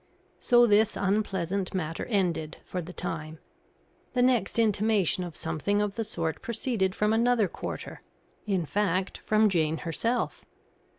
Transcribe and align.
So 0.39 0.65
this 0.65 0.97
unpleasant 0.97 1.75
matter 1.75 2.05
ended, 2.05 2.57
for 2.65 2.81
the 2.81 2.91
time. 2.91 3.37
The 4.13 4.23
next 4.23 4.57
intimation 4.57 5.23
of 5.23 5.35
something 5.35 5.79
of 5.79 5.93
the 5.93 6.03
sort 6.03 6.41
proceeded 6.41 6.95
from 6.95 7.13
another 7.13 7.47
quarter 7.47 8.01
in 8.47 8.65
fact, 8.65 9.19
from 9.19 9.47
Jane 9.47 9.77
herself. 9.85 10.43